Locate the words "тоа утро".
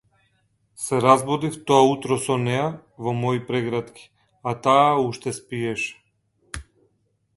1.71-2.17